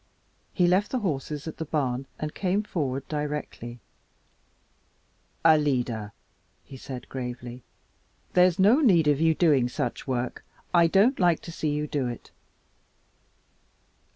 He 0.51 0.65
left 0.65 0.89
the 0.89 0.97
horses 1.01 1.47
at 1.47 1.57
the 1.57 1.63
barn 1.65 2.07
and 2.17 2.33
came 2.33 2.63
forward 2.63 3.07
directly. 3.07 3.81
"Alida," 5.45 6.11
he 6.63 6.75
said 6.75 7.07
gravely, 7.07 7.61
"there's 8.33 8.57
no 8.57 8.79
need 8.79 9.07
of 9.07 9.21
your 9.21 9.35
doing 9.35 9.69
such 9.69 10.07
work; 10.07 10.43
I 10.73 10.87
don't 10.87 11.19
like 11.19 11.41
to 11.41 11.51
see 11.51 11.69
you 11.69 11.85
do 11.85 12.07
it." 12.07 12.31